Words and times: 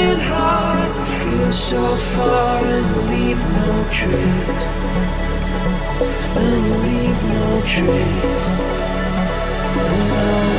been 0.00 0.18
hard 0.18 0.96
to 0.96 1.04
feel 1.20 1.52
so 1.52 1.82
far 2.14 2.56
and 2.76 2.90
leave 3.10 3.42
no 3.60 3.70
trace. 3.98 4.66
And 6.44 6.64
leave 6.86 7.20
no 7.36 7.48
trace. 7.74 8.46
When 9.90 10.10
I 10.34 10.49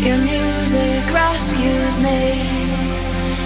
Your 0.00 0.16
music 0.18 1.04
rescues 1.12 1.98
me. 1.98 2.42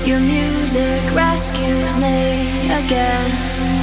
Your 0.04 0.20
music 0.20 1.02
rescues 1.14 1.96
me 1.96 2.70
again. 2.70 3.81